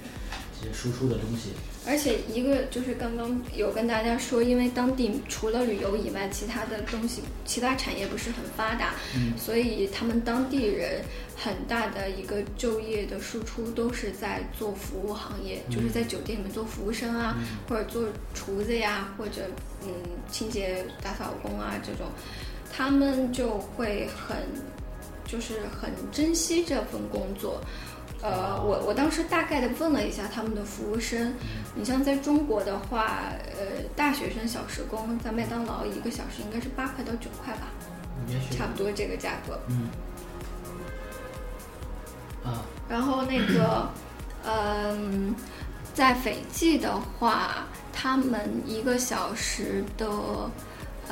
[0.61, 1.53] 这些输出的东西。
[1.87, 8.95] 而且一个就是刚刚有跟大家说，因为当地除了旅游以外，其他的东西其他产业不是很发达，
[9.37, 11.03] 所以他们当地人
[11.35, 19.49] 很大的一个就业的输出都是在做服务行业，就是在酒店里面做服务生啊，或者做厨子呀，或者
[19.83, 19.89] 嗯
[20.31, 22.07] 清洁打扫工啊这种。
[22.75, 24.37] 他们就会很，
[25.27, 27.61] 就是很珍惜这份工作。
[28.23, 31.35] 呃，我我当时大概的问了一下他们的服务生，
[31.75, 33.25] 你像在中国的话，
[33.59, 37.67] 呃，大学生小时工在麦当劳一个小时应该是八块到九块吧，
[38.51, 39.59] 差不多这个价格。
[39.69, 39.89] 嗯。
[42.45, 42.65] 啊。
[42.89, 43.89] 然后那个，
[44.45, 45.35] 嗯，
[45.93, 50.09] 在斐济的话，他们一个小时的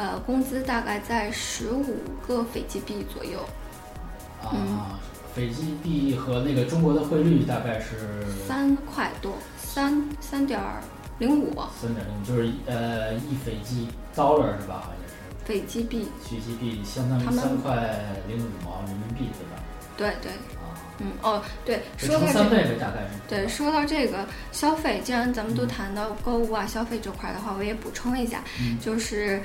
[0.01, 1.85] 呃工资大概在十五
[2.27, 3.39] 个斐济币左右。
[4.43, 4.99] 啊，
[5.35, 10.59] 斐济币和那个中国的汇率大概是三块多，三三点
[11.19, 11.53] 零五。
[11.79, 14.81] 三点零五就是呃一斐济 dollar 是吧？
[14.83, 15.15] 好像是。
[15.45, 16.09] 斐济币。
[16.25, 19.63] 斐济币相当于三块零五毛人民币，对吧？
[19.99, 20.33] 对对。
[21.03, 23.21] 嗯哦对，说到三倍大概是。
[23.27, 28.45] 对，说到这个消费，既然咱们都谈到购物啊消费这块的话，我也补充一下，
[28.83, 29.41] 就是，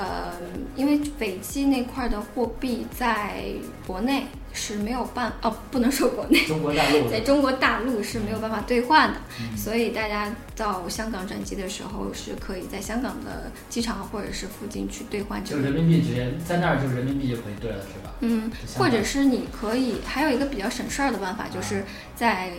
[0.00, 0.32] 呃，
[0.76, 3.44] 因为斐济那块的货币在
[3.86, 4.24] 国内。
[4.52, 9.20] 是没有办哦，不能说国内， 中国大陆，在中国大陆是没有办法兑换的，
[9.56, 15.42] 所以大家到香港转机的时候是可以在香港的机场或者是附近去兑换。
[15.44, 18.12] 就人民币直接在那儿，就人民币就可以兑了，是吧？
[18.22, 21.84] 嗯，或者是你可以，还有一个比较省事儿的办法，就是
[22.16, 22.50] 在。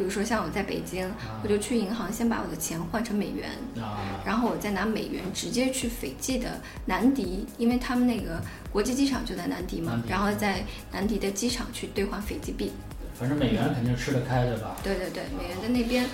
[0.00, 1.06] 比如说像我在北京，
[1.42, 3.50] 我就去银行先把我的钱换成美元，
[4.24, 8.40] 然后我再拿美元直接去斐济的南迪，因为他们那个
[8.72, 12.72] 国际机场就在南迪嘛，然后在南迪的机场去兑换斐济币。
[13.14, 14.74] 反正美元肯定吃得开，对吧？
[14.82, 16.06] 对对对，美元在那边，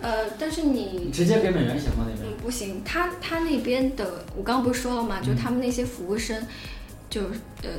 [0.00, 2.06] 呃，但是你直接给美元行吗？
[2.08, 2.18] 那边？
[2.22, 5.18] 嗯，不行，他他那边的，我刚刚不是说了吗？
[5.20, 6.40] 就他们那些服务生，
[7.10, 7.22] 就
[7.64, 7.70] 呃。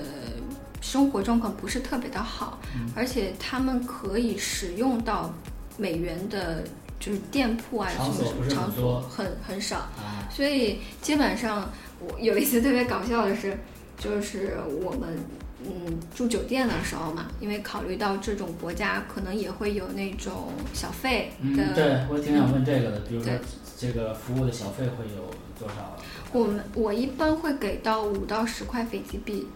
[0.86, 2.60] 生活状况不是特别的好，
[2.96, 5.34] 而且他们可以使用到
[5.78, 6.64] 美元的，
[7.00, 9.88] 就是店铺啊什么场所很很少，
[10.30, 11.68] 所以基本上
[12.00, 13.58] 我 有一次特别搞笑的是，
[13.98, 15.18] 就是我们
[15.64, 23.34] 嗯住酒店的时候嘛，因为考虑到这种国家可能也会有那种小费的，对我挺想问这个的，比如说
[23.76, 25.24] 这个服务的小费会有
[25.60, 25.98] 多少？
[26.32, 29.48] 我们我一般会给到五到十块斐济币。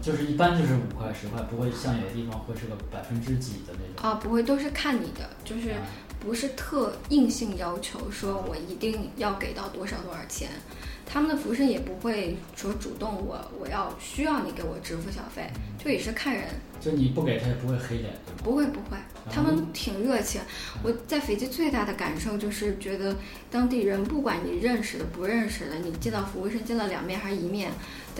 [0.00, 5.74] 就是一般就是五块十块，不会像有的地方会是个百分之几的那种啊，不会都是看你的，就是
[6.18, 10.48] 不是特硬性要求说我一定要给到多少多少钱，
[11.06, 15.50] 他们的服务生也不会说主动我我要需要你给我支付小费，
[15.82, 16.44] 就也是看人。
[16.80, 18.10] 就你不给他也不会黑脸，
[18.42, 18.96] 不会不会，
[19.30, 20.40] 他们挺热情。
[20.82, 23.14] 我在斐济最大的感受就是觉得
[23.50, 27.70] 当地人不管你认识的不认识的，你见到服务生见到两面还是一面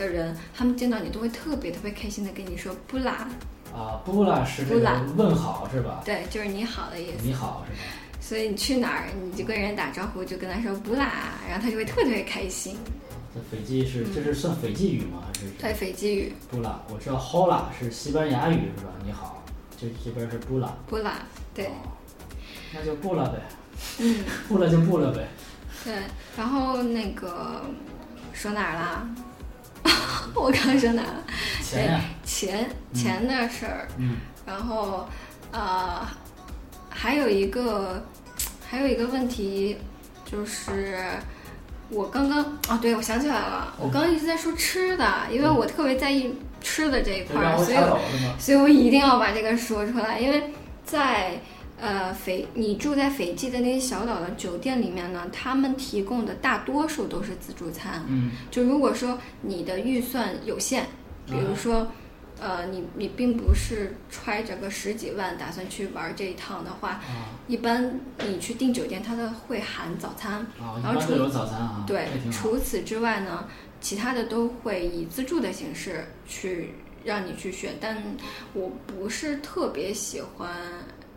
[0.01, 3.29] 的人，他们见到你都会特别特别开心的跟你说布拉。
[3.73, 6.03] 啊，布拉是这个问好是吧？
[6.05, 7.23] 对，就是你好的意思。
[7.23, 7.79] 你好是吧？
[8.21, 11.05] 所以你去哪儿你就跟人打招呼就跟他说布拉，
[11.49, 12.77] 然后他就会特别特别开心。
[13.33, 15.23] 这斐济是这是算斐济语吗？
[15.27, 16.33] 还是对斐济语。
[16.51, 18.91] 布拉，我知道 Hola 是西班牙语是吧？
[19.05, 19.45] 你好，
[19.81, 20.75] 这这边是布拉。
[20.89, 21.15] 布拉，
[21.55, 21.71] 对。
[22.75, 23.41] 那就布拉呗。
[23.99, 24.25] 嗯。
[24.49, 25.29] 布拉就布拉呗。
[25.85, 25.95] 对，
[26.37, 27.63] 然后那个
[28.33, 29.09] 说哪儿了？
[30.41, 31.25] 我刚说哪了？
[31.63, 33.89] 钱钱钱的事儿。
[33.97, 34.17] 嗯。
[34.47, 35.09] 然后
[35.53, 36.07] 呃，
[36.89, 38.05] 还有一个
[38.69, 39.77] 还有一个问题
[40.25, 40.99] 就是。
[41.93, 42.39] 我刚刚
[42.69, 47.79] 啊，对，我想起来了，我刚刚一直在说吃的，因为我特别在意吃的这一块儿，所以
[48.39, 50.17] 所以我一定要把这个说出来。
[50.21, 50.53] 因为
[50.85, 51.41] 在
[51.81, 58.05] 呃斐，你住在斐济的那些小岛的酒店里面呢，他们提供的大多数都是自助餐。
[58.09, 60.85] 嗯，就如果说你的预算有限，
[61.27, 61.91] 比如说。
[62.43, 66.99] 呃，你你并不是揣着个十几万打算去玩这一趟的话，
[67.47, 70.47] 一般你去订酒店，它都会含早餐，
[70.83, 73.47] 然后除有早餐啊，对，除此之外呢，
[73.83, 76.73] 其他的都会以自助的形式去
[77.05, 77.75] 让你去选。
[77.79, 78.03] 但
[78.55, 80.51] 我不是特别喜欢，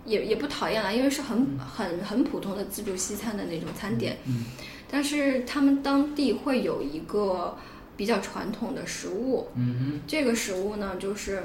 [0.05, 4.17] 也也不讨厌了，因为是很很很普通的自助西餐的那种餐点。
[4.25, 4.45] 嗯，
[4.89, 7.57] 但是他们当地会有一个。
[7.95, 11.43] 比较传统的食物，嗯，这个食物呢，就是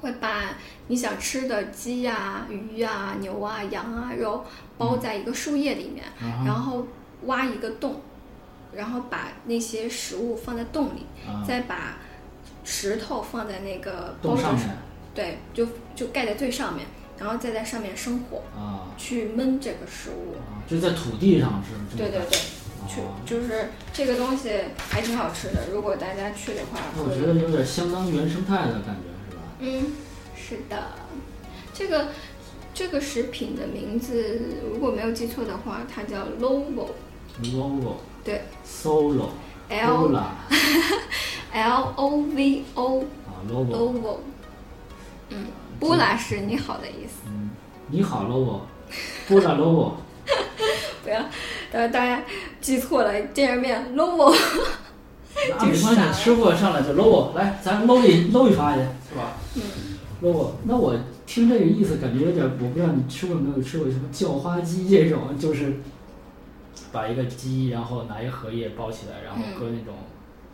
[0.00, 4.44] 会把你想吃的鸡呀、鱼呀、牛啊、羊啊肉
[4.78, 6.04] 包在一个树叶里面，
[6.46, 6.86] 然后
[7.24, 8.00] 挖一个洞，
[8.72, 11.04] 然后把那些食物放在洞里，
[11.44, 11.96] 再把
[12.64, 14.68] 石头放在那个包上面，
[15.12, 16.86] 对，就就盖在最上面，
[17.18, 22.38] 然后再在上面生火，啊，去焖这个食物，啊就在土地上是对对对。
[22.88, 29.42] 去就是这个东西还挺好吃的，如果大家去的话，我觉得有点相当原生态的感觉，是吧？
[29.58, 29.92] 嗯，
[30.34, 30.92] 是的。
[31.74, 32.08] 这个
[32.72, 34.40] 这个食品的名字，
[34.72, 36.86] 如果没有记错的话，它叫 Lovo。
[37.42, 37.96] Lovo。
[38.24, 38.42] 对。
[38.66, 39.30] Solo。
[39.68, 40.16] L。
[41.52, 43.00] L O V O。
[43.26, 43.70] 啊，Lovo。
[43.70, 44.16] Lovo。
[45.28, 45.46] 嗯，
[45.78, 47.28] 布拉是你好的意思。
[47.28, 47.50] 嗯，
[47.88, 48.62] 你好，logo，。
[49.28, 49.94] 波拉 logo，。
[51.04, 51.24] 不要，
[51.72, 52.22] 呃，大家
[52.60, 54.32] 记错了，见着面搂
[55.50, 59.36] 那没关系，师傅上来就 logo，，来，咱搂一搂一发去，是吧？
[59.54, 59.62] 嗯
[60.20, 60.94] ，logo，，那我
[61.26, 65.80] 听这个意思，感觉有点，我不知道你吃过没有吃过什么叫花鸡这种，就是
[66.92, 69.94] 把一个鸡，然后拿一荷叶包起来，然后搁那种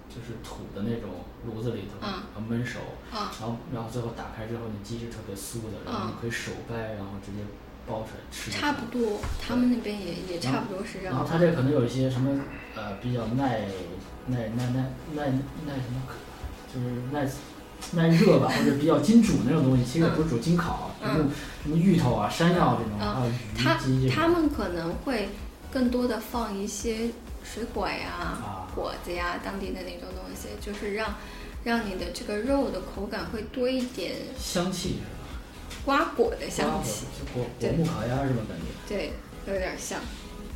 [0.09, 1.11] 就是土的那种
[1.47, 2.81] 炉子里头，然后焖熟，
[3.13, 7.39] 然后然后最后打开之后，那鸡是特别酥的，然后你可以手掰，然后直接
[7.87, 8.51] 包出来吃。
[8.51, 11.15] 差不多，他们那边也也差不多是这样。
[11.15, 12.41] 然后它这可能有一些什么
[12.75, 13.67] 呃比较耐
[14.27, 15.25] 耐耐耐耐
[15.67, 16.03] 耐什么，
[16.73, 17.29] 就是耐。
[17.93, 21.31] 耐热吧，或者比较精煮那种东西，其实也不是煮精烤，什么
[21.63, 25.29] 什么芋头啊、山药这种，还有鱼鸡他他们可能会
[25.71, 27.11] 更多的放一些
[27.45, 31.15] 水果呀、果子呀，当地的那种东西，就是让
[31.63, 35.85] 让你的这个肉的口感会多一点香气是吧？
[35.85, 38.43] 瓜果的香气，果果木烤鸭是吧？
[38.49, 39.13] 感觉对，
[39.47, 40.01] 有点像。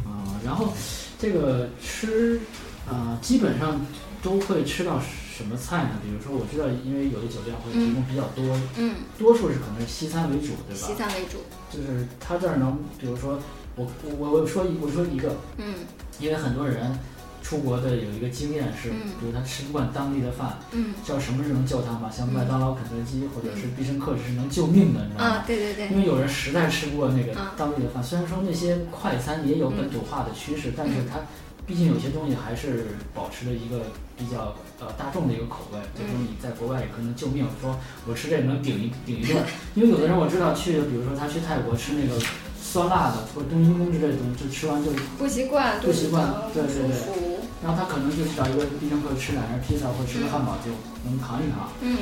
[0.04, 0.72] 啊，然后
[1.18, 2.40] 这个吃
[2.88, 3.80] 啊，基本上
[4.22, 5.00] 都会吃到。
[5.38, 5.90] 什么菜呢？
[6.02, 10.84] 比如说，我知道，因为有的酒店会提供比较多，嗯，多数是可能是西餐为主，对吧？
[10.88, 11.38] 西餐为主，
[11.70, 13.38] 就是他这儿能，比如说，
[13.76, 15.74] 我我我说一我说一个，嗯，
[16.18, 16.98] 因为很多人
[17.42, 22.10] 出国的有一个经验是，比如他吃不惯当地的饭，嗯，知道什么是能救他吗？
[22.10, 25.30] 像麦当劳、肯德基或者是必胜客是能救命的，你知道吗？
[25.30, 25.88] 啊，对对对。
[25.88, 31.20] 因为有人实在吃不过那个当地的饭，虽然说那些快餐也有本土化的趋势，但是它。
[31.68, 37.78] 毕竟有些东西还是保持着一个比较呃大众的一个口味，就是你在国外也可能救命，说
[38.08, 39.36] 我吃这个能顶一顶一顿。
[39.74, 42.18] 因为有的人我知道去，比如说他去泰国吃那个
[42.58, 47.36] 酸辣的或者冬阴功之类的东西，就吃完就不习惯，不习惯，对对对。
[47.62, 50.72] 然后他可能就找一个必胜客吃两根披萨或者吃个汉堡就
[51.04, 51.68] 能扛一扛。
[51.82, 51.98] 嗯。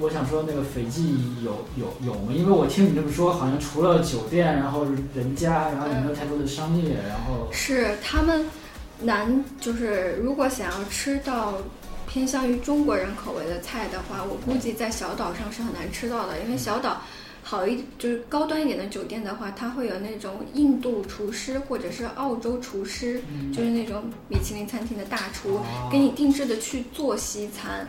[0.00, 2.30] 我想说那个斐济有有有吗？
[2.30, 8.44] 因为我听你这么说，好像除了酒店，然后人家，然后也没有太多的商业，然后是他们。
[9.00, 11.54] 难就是，如果想要吃到
[12.08, 16.40] 偏向于中国人口味的菜的话，我估计在小岛上是很难吃到的。
[16.40, 17.00] 因为小岛
[17.42, 23.22] 好一就是高端一点的酒店的话，它会有那种印度厨师或者是澳洲厨师，
[23.54, 25.60] 就是那种米其林餐厅的大厨，
[25.92, 27.86] 给你定制的去做西餐。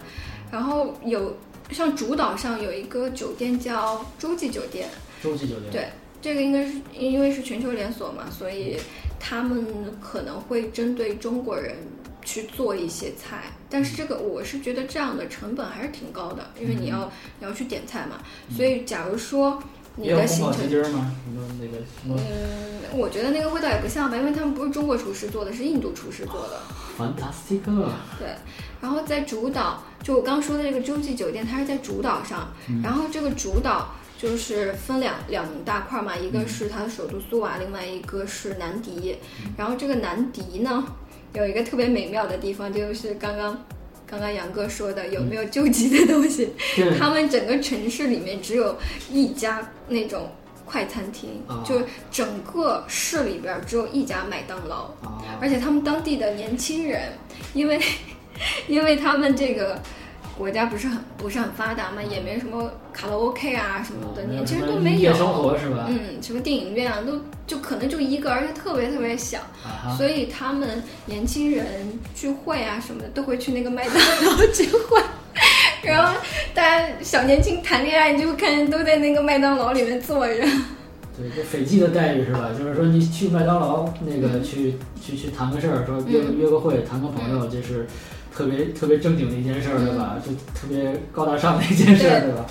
[0.51, 1.35] 然后有
[1.71, 4.87] 像主岛上有一个酒店叫洲际酒店，
[5.23, 5.89] 洲际酒店对，
[6.21, 8.77] 这个应该是因为是全球连锁嘛，所以。
[9.19, 9.65] 他们
[10.01, 11.75] 可能会针对中国人
[12.23, 18.17] 去做一些菜，但是这个我是觉得这样的成本还是挺高的，因为你要你要去点菜嘛。
[18.55, 19.61] 所以假如说
[19.95, 21.11] 你的行程，吗？
[21.25, 21.83] 什么那个？
[22.05, 26.61] 嗯，我觉得那个味道也不像吧，因为他们不是中国厨师做的，是印度厨师做的。
[26.97, 27.61] Fantastic。
[28.17, 28.35] 对，
[28.81, 32.51] 然后在主岛，就我刚说的这个洲际酒店，它是在主岛上，
[32.83, 33.93] 然后这个主岛。
[34.21, 39.15] 就是分两两大块嘛，一个是它的首都苏瓦，另外一个是南迪。
[39.55, 40.83] 然后这个南迪呢，
[41.31, 43.65] 有一个特别美妙的地方，就是刚刚
[44.05, 46.49] 刚刚杨哥说的，有没有救急的东西？
[46.99, 48.77] 他们整个城市里面只有
[49.09, 50.29] 一家那种
[50.65, 54.89] 快餐厅，就整个市里边只有一家麦当劳。
[55.39, 57.13] 而且他们当地的年轻人，
[57.53, 57.79] 因为
[58.67, 59.81] 因为他们这个。
[60.39, 65.13] 国家不是很不是很发达嘛，也没什么卡拉 OK 啊什么的，年轻人都没有。
[65.13, 65.85] 生活是吧？
[65.89, 69.39] 嗯，什么电影院啊，都就可能就一个，而且特别特别小，
[69.97, 71.65] 所以他们年轻人
[72.15, 75.01] 聚会啊什么的都会去那个麦当劳聚会，
[75.83, 76.17] 然后
[76.53, 80.35] 大家小年轻谈恋爱，你就看见都在那个麦当劳里面坐着。
[81.17, 82.51] 对，这斐济的待遇是吧？
[82.57, 87.85] 就是说你去麦当劳那个去去去谈个事儿，说约约个会，谈个朋友，就是。
[88.39, 90.15] 特别特别正经的一件事儿，对吧？
[90.25, 92.45] 就特别高大上的一件事儿，对吧？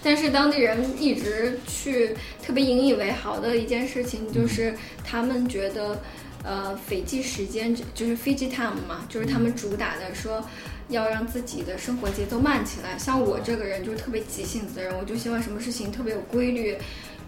[0.00, 6.00] 但是当地人一直去特别引以为豪的一件事情，就是他们觉得，
[6.44, 10.40] 呃，斐济时间就是 Fiji time 嘛，就是他们主打的说
[10.88, 12.96] 要让自己的生活节奏慢起来。
[12.96, 16.76] 像我这个人就是特别急性子的人，我就希望什么事情特别有规律。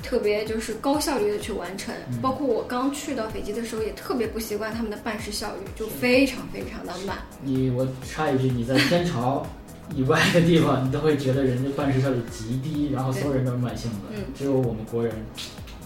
[0.03, 7.19] 特别就是高效率的去完成，包括我刚去到斐济的时候，也特别不习惯他们的办事效率，就非常非常的慢。
[7.43, 9.47] 你我插一句，你在天朝
[9.95, 13.99] 以外的地方，你都会觉得人家办事效率极低，然后所有人都是慢性子，
[14.37, 15.15] 只有我们国人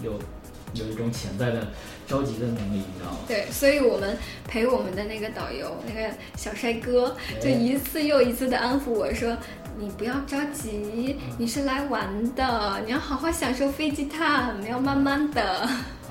[0.03, 0.13] 有
[0.73, 1.67] 有一种潜在的。
[2.07, 3.19] 着急的能力，你知道吗？
[3.25, 9.37] 对，所以我们陪我们的那个导游，那个小帅哥，就一次又一次的安抚我说
[9.79, 15.41] ：“你不要着急，你是来玩的，你要好好享受飞机 time，要慢慢的。”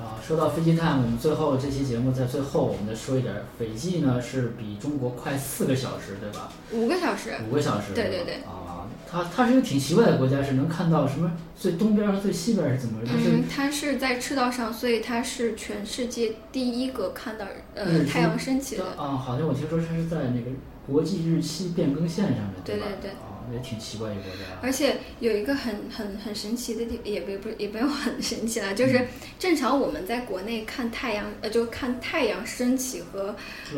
[0.01, 6.51] 啊，说到飞机 time，我们最后这期节目在最后，我们再说一点，斐济呢是比中国快四个小时，对吧？
[6.71, 7.35] 五个小时。
[7.49, 7.93] 五个小时。
[7.93, 8.35] 对对对。
[8.43, 8.87] 啊。
[9.13, 12.99] 它它是一个挺奇怪的国家，是能看到什么最东边和最西边是怎么？
[13.03, 17.45] 嗯，它是在赤道上，所以它是全世界第一个看到
[17.75, 18.85] 呃太阳升起的。
[18.97, 20.49] 啊，好像我听说它是在那个
[20.87, 23.11] 国际日期变更线上面，对对对。
[23.11, 24.37] 啊，也挺奇怪一个国家。
[24.61, 33.35] 而且有一个很很很神奇的地，也不不也不用很神奇了，就是正常我们在国内看太阳，呃，就看太阳升起和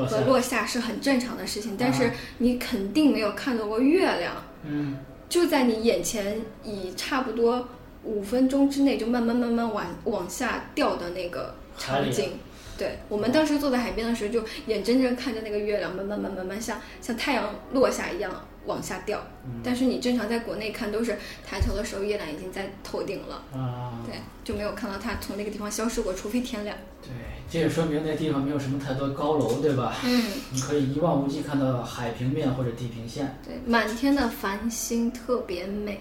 [0.07, 4.97] 和落下是很正常的事情，但是你肯定没有看到过月亮，嗯，
[5.29, 7.67] 就在你眼前，以差不多
[8.03, 12.31] 五分钟之内就慢慢慢慢往往下掉的那个场景。
[12.75, 19.21] 对我们当时坐在海边的时候，就眼睁睁看着那个月亮慢慢慢慢慢像像太阳落下一样往下掉。
[19.63, 23.43] 但是你正常在国内看，都是抬头的时候月亮已经在头顶了。
[23.53, 26.75] 啊，对，就没有看到它从那个地方消失过，除非天亮。
[27.01, 27.11] 对，
[27.49, 29.95] 这也说明那地方没有什么太多高楼，对吧？
[30.05, 33.37] 嗯，你可以一望无际看到海平面或者地平线。
[33.45, 35.99] 对，满天的繁星特别美。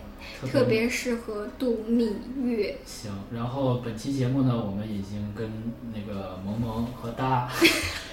[0.48, 2.76] 特别适合度蜜月。
[2.86, 5.50] 行，然后本期节目呢，我们已经跟
[5.92, 7.50] 那个萌萌和搭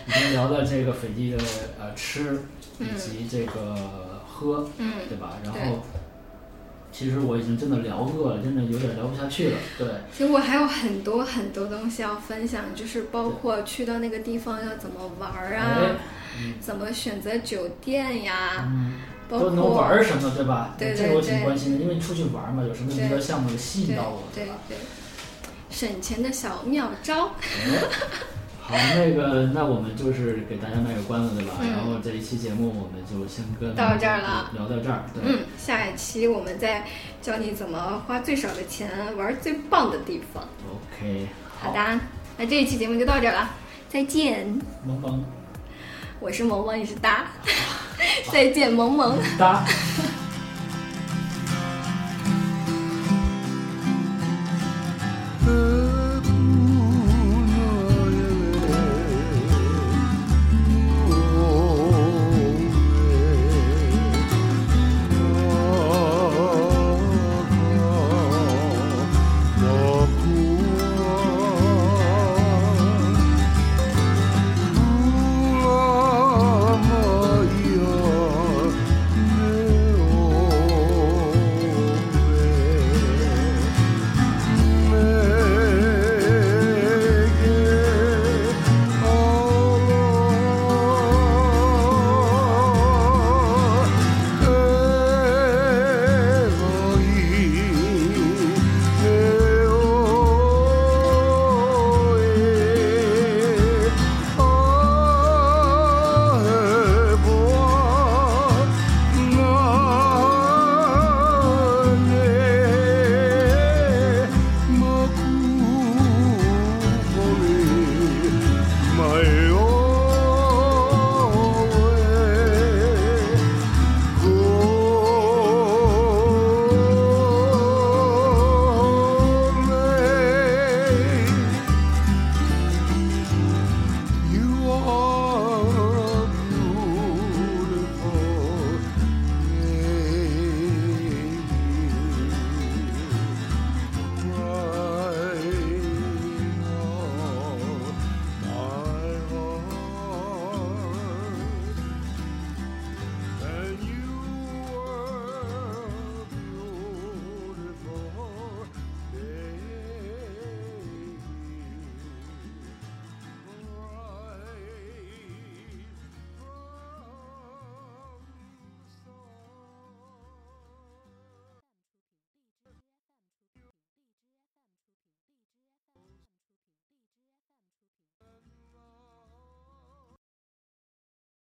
[0.08, 1.38] 已经聊了这个斐济的
[1.80, 2.42] 呃吃
[2.80, 5.38] 以及这个喝，嗯，对吧？
[5.44, 5.84] 然后
[6.92, 9.58] 其实我已经真的聊饿了，真的有点聊不下去了。
[9.78, 15.78] 对，其实我还有很多很多东西要分享，就是包括去到那个地方要怎么玩儿啊，
[16.62, 18.72] 怎么选择酒店呀。
[19.30, 20.74] 都能玩什么，对吧？
[20.76, 24.56] 对这个我挺关心的，因为你出去玩嘛，有什么娱乐项目吸引到我，对吧？
[25.70, 27.30] 省钱的小妙招。
[28.70, 31.56] 好，那个，那我们就是给大家卖个关子，对吧？
[31.60, 35.04] 然后这一期节目我们就先跟到这儿了，聊到这儿。
[35.24, 36.86] 嗯，下一期我们再
[37.20, 40.48] 教你怎么花最少的钱玩最棒的地方。
[40.70, 41.28] OK，
[41.60, 42.00] 好的，
[42.38, 43.50] 那这一期节目就到这儿了，
[43.90, 44.46] 再见。
[44.86, 45.26] 萌萌，
[46.20, 47.26] 我是萌萌，你是哒。
[48.32, 49.18] 再见，萌萌。
[49.40, 49.66] 哒。